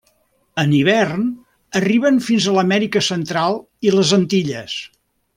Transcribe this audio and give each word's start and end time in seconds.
En 0.61 0.71
hivern 0.77 1.25
arriben 1.79 2.17
fins 2.29 2.47
a 2.51 2.55
l'Amèrica 2.55 3.03
Central 3.11 3.59
i 3.89 3.93
les 3.97 4.15
Antilles. 4.19 4.79